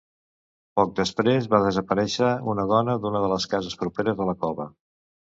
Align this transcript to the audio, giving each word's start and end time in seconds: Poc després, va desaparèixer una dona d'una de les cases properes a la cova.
Poc 0.79 0.93
després, 0.99 1.49
va 1.51 1.59
desaparèixer 1.65 2.29
una 2.53 2.65
dona 2.71 2.95
d'una 3.03 3.21
de 3.25 3.29
les 3.33 3.45
cases 3.51 3.77
properes 3.83 4.23
a 4.25 4.27
la 4.31 4.35
cova. 4.47 4.67